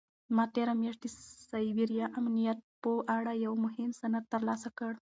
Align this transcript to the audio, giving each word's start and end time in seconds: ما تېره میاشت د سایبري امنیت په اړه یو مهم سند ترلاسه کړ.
ما 0.35 0.45
تېره 0.53 0.73
میاشت 0.81 1.01
د 1.03 1.07
سایبري 1.51 1.97
امنیت 2.19 2.59
په 2.81 2.91
اړه 3.17 3.31
یو 3.45 3.53
مهم 3.65 3.89
سند 4.01 4.25
ترلاسه 4.33 4.69
کړ. 4.77 4.93